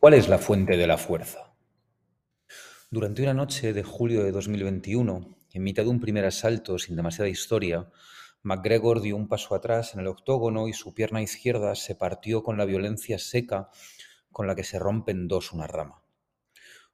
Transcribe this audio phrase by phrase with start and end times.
[0.00, 1.52] ¿Cuál es la fuente de la fuerza?
[2.90, 7.28] Durante una noche de julio de 2021, en mitad de un primer asalto sin demasiada
[7.28, 7.90] historia,
[8.42, 12.56] McGregor dio un paso atrás en el octógono y su pierna izquierda se partió con
[12.56, 13.68] la violencia seca
[14.32, 16.02] con la que se rompe en dos una rama.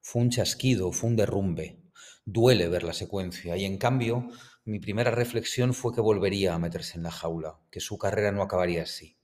[0.01, 1.79] Fue un chasquido, fue un derrumbe.
[2.25, 4.27] Duele ver la secuencia y en cambio
[4.65, 8.41] mi primera reflexión fue que volvería a meterse en la jaula, que su carrera no
[8.41, 9.17] acabaría así.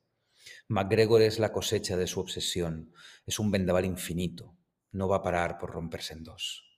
[0.67, 2.93] MacGregor es la cosecha de su obsesión,
[3.25, 4.57] es un vendaval infinito,
[4.91, 6.73] no va a parar por romperse en dos.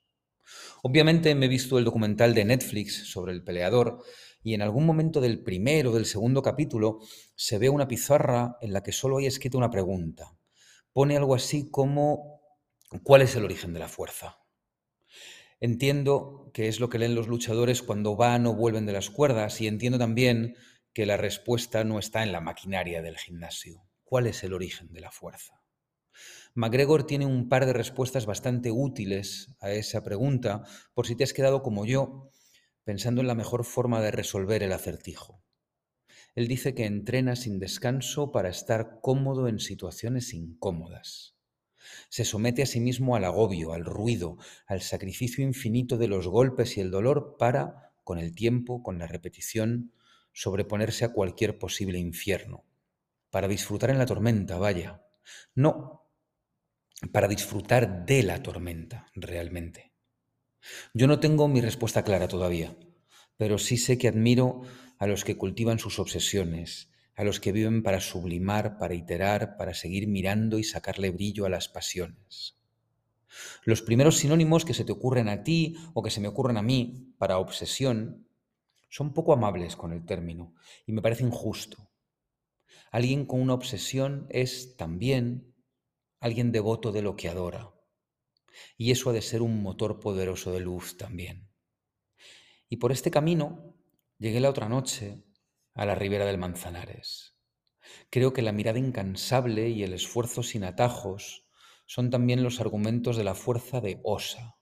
[0.83, 4.03] Obviamente me he visto el documental de Netflix sobre el peleador
[4.43, 6.99] y en algún momento del primero o del segundo capítulo
[7.35, 10.37] se ve una pizarra en la que solo hay escrita una pregunta.
[10.93, 12.41] Pone algo así como
[13.03, 14.39] ¿cuál es el origen de la fuerza?
[15.59, 19.61] Entiendo que es lo que leen los luchadores cuando van o vuelven de las cuerdas
[19.61, 20.55] y entiendo también
[20.95, 23.83] que la respuesta no está en la maquinaria del gimnasio.
[24.05, 25.61] ¿Cuál es el origen de la fuerza?
[26.53, 31.33] McGregor tiene un par de respuestas bastante útiles a esa pregunta por si te has
[31.33, 32.29] quedado como yo
[32.85, 35.43] pensando en la mejor forma de resolver el acertijo.
[36.33, 41.35] Él dice que entrena sin descanso para estar cómodo en situaciones incómodas.
[42.07, 46.77] Se somete a sí mismo al agobio, al ruido, al sacrificio infinito de los golpes
[46.77, 49.91] y el dolor para, con el tiempo, con la repetición,
[50.35, 52.65] sobreponerse a cualquier posible infierno,
[53.31, 55.01] para disfrutar en la tormenta, vaya.
[55.55, 56.11] No,
[57.13, 59.93] para disfrutar de la tormenta, realmente.
[60.93, 62.75] Yo no tengo mi respuesta clara todavía,
[63.37, 64.63] pero sí sé que admiro
[64.99, 69.73] a los que cultivan sus obsesiones, a los que viven para sublimar, para iterar, para
[69.73, 72.57] seguir mirando y sacarle brillo a las pasiones.
[73.63, 76.61] Los primeros sinónimos que se te ocurren a ti o que se me ocurren a
[76.61, 78.24] mí para obsesión
[78.89, 80.55] son poco amables con el término
[80.85, 81.89] y me parece injusto.
[82.91, 85.53] Alguien con una obsesión es también
[86.19, 87.73] alguien devoto de lo que adora.
[88.77, 91.49] Y eso ha de ser un motor poderoso de luz también.
[92.69, 93.75] Y por este camino
[94.17, 95.23] llegué la otra noche
[95.73, 97.35] a la ribera del Manzanares.
[98.09, 101.45] Creo que la mirada incansable y el esfuerzo sin atajos
[101.85, 104.54] son también los argumentos de la fuerza de Osa,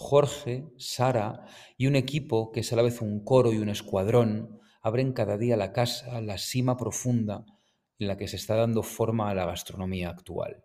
[0.00, 1.44] Jorge, Sara
[1.76, 5.36] y un equipo que es a la vez un coro y un escuadrón abren cada
[5.36, 7.44] día la casa, la cima profunda
[7.98, 10.64] en la que se está dando forma a la gastronomía actual.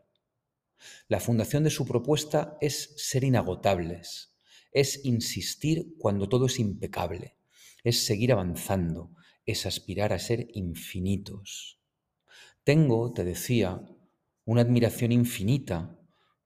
[1.10, 4.34] La fundación de su propuesta es ser inagotables,
[4.72, 7.38] es insistir cuando todo es impecable,
[7.84, 9.12] es seguir avanzando,
[9.46, 11.82] es aspirar a ser infinitos.
[12.64, 13.82] Tengo, te decía,
[14.46, 16.00] una admiración infinita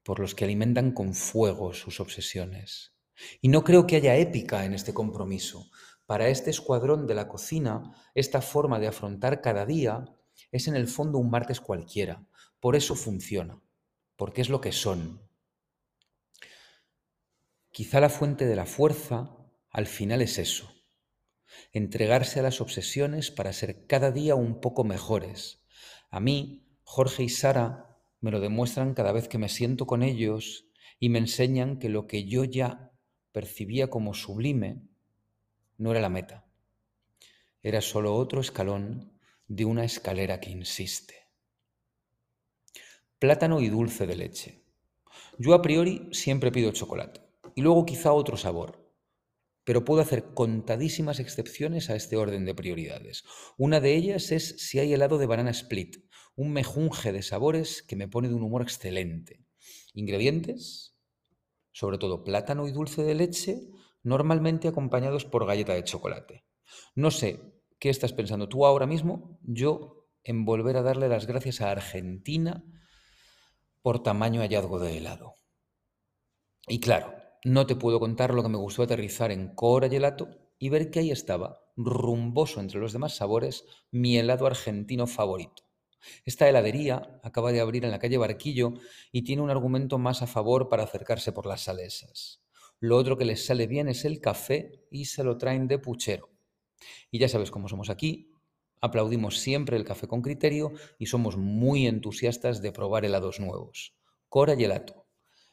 [0.09, 2.95] por los que alimentan con fuego sus obsesiones.
[3.41, 5.69] Y no creo que haya épica en este compromiso.
[6.07, 10.05] Para este escuadrón de la cocina, esta forma de afrontar cada día
[10.51, 12.25] es en el fondo un martes cualquiera.
[12.59, 13.61] Por eso funciona,
[14.15, 15.21] porque es lo que son.
[17.69, 19.37] Quizá la fuente de la fuerza
[19.69, 20.73] al final es eso,
[21.71, 25.61] entregarse a las obsesiones para ser cada día un poco mejores.
[26.09, 27.88] A mí, Jorge y Sara
[28.21, 30.67] me lo demuestran cada vez que me siento con ellos
[30.99, 32.91] y me enseñan que lo que yo ya
[33.31, 34.81] percibía como sublime
[35.77, 36.45] no era la meta,
[37.63, 39.13] era solo otro escalón
[39.47, 41.15] de una escalera que insiste.
[43.17, 44.63] Plátano y dulce de leche.
[45.37, 47.21] Yo a priori siempre pido chocolate
[47.55, 48.93] y luego quizá otro sabor,
[49.63, 53.23] pero puedo hacer contadísimas excepciones a este orden de prioridades.
[53.57, 55.97] Una de ellas es si hay helado de banana split,
[56.39, 59.45] un mejunje de sabores que me pone de un humor excelente.
[59.93, 60.95] Ingredientes,
[61.73, 63.67] sobre todo plátano y dulce de leche,
[64.03, 66.45] normalmente acompañados por galleta de chocolate.
[66.95, 67.41] No sé
[67.77, 72.63] qué estás pensando tú ahora mismo, yo en volver a darle las gracias a Argentina
[73.81, 75.33] por tamaño hallazgo de helado.
[76.69, 77.13] Y claro,
[77.43, 80.99] no te puedo contar lo que me gustó aterrizar en Cora Gelato y ver que
[80.99, 85.68] ahí estaba, rumboso entre los demás sabores, mi helado argentino favorito.
[86.25, 88.73] Esta heladería acaba de abrir en la calle Barquillo
[89.11, 92.41] y tiene un argumento más a favor para acercarse por las salesas.
[92.79, 96.29] Lo otro que les sale bien es el café y se lo traen de puchero.
[97.11, 98.31] Y ya sabes cómo somos aquí,
[98.81, 103.95] aplaudimos siempre el café con criterio y somos muy entusiastas de probar helados nuevos.
[104.29, 105.07] Cora Gelato.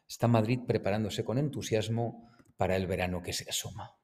[0.09, 3.97] Está Madrid preparándose con entusiasmo para el verano que se asoma.